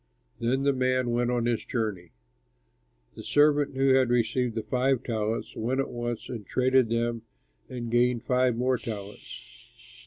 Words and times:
Then 0.39 0.63
the 0.63 0.73
man 0.73 1.11
went 1.11 1.29
on 1.29 1.45
his 1.45 1.63
journey. 1.63 2.09
"The 3.13 3.21
servant 3.23 3.77
who 3.77 3.89
had 3.89 4.09
received 4.09 4.59
five 4.65 5.03
talents 5.03 5.55
went 5.55 5.79
at 5.79 5.91
once 5.91 6.27
and 6.27 6.43
traded 6.43 6.87
with 6.89 6.97
them 6.97 7.21
and 7.69 7.91
gained 7.91 8.23
five 8.23 8.55
more 8.55 8.79
talents. 8.79 9.43